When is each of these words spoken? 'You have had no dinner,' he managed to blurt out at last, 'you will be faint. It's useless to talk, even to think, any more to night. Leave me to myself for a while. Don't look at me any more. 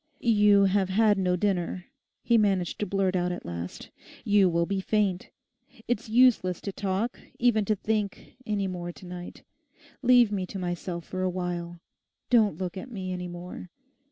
'You 0.19 0.63
have 0.65 0.89
had 0.89 1.19
no 1.19 1.35
dinner,' 1.35 1.85
he 2.23 2.35
managed 2.35 2.79
to 2.79 2.87
blurt 2.87 3.15
out 3.15 3.31
at 3.31 3.45
last, 3.45 3.91
'you 4.25 4.49
will 4.49 4.65
be 4.65 4.81
faint. 4.81 5.29
It's 5.87 6.09
useless 6.09 6.59
to 6.61 6.71
talk, 6.71 7.19
even 7.37 7.65
to 7.65 7.75
think, 7.75 8.35
any 8.43 8.65
more 8.65 8.91
to 8.91 9.05
night. 9.05 9.43
Leave 10.01 10.31
me 10.31 10.47
to 10.47 10.57
myself 10.57 11.05
for 11.05 11.21
a 11.21 11.29
while. 11.29 11.81
Don't 12.31 12.57
look 12.57 12.77
at 12.77 12.89
me 12.89 13.13
any 13.13 13.27
more. 13.27 13.69